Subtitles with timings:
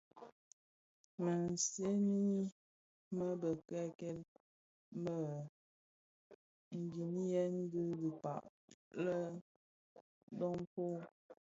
[1.23, 2.31] Mësëňi
[3.17, 4.19] mË bikekel
[5.03, 5.33] mèn
[6.81, 8.43] ndheňiyên bi dhikpag
[9.03, 9.17] lè
[10.37, 10.99] dofon.